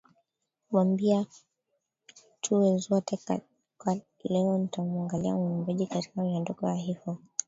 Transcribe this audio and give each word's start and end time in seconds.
wambia 0.71 1.25
tuwe 2.41 2.77
zote 2.77 3.17
kwa 3.77 3.97
leo 4.23 4.57
nitamwangalia 4.57 5.35
muimbaji 5.35 5.87
katika 5.87 6.21
miondoko 6.23 6.67
ya 6.67 6.75
hip 6.75 7.03
hop 7.05 7.17